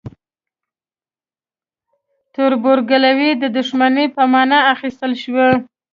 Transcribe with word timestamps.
تربورګلوي 2.33 3.31
د 3.41 3.43
دښمنۍ 3.57 4.07
په 4.15 4.21
معنی 4.31 4.59
اخیستل 4.73 5.11
شوی. 5.23 5.49